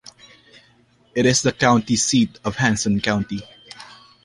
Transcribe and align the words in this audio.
It 1.13 1.27
is 1.27 1.43
the 1.43 1.51
county 1.51 1.95
seat 1.95 2.39
of 2.43 2.55
Hanson 2.55 3.01
County. 3.01 3.41